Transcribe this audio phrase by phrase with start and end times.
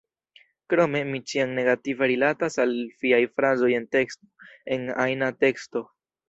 [0.73, 4.31] Krome, mi ĉiam negative rilatas al fiaj frazoj en teksto,
[4.79, 5.85] en ajna teksto.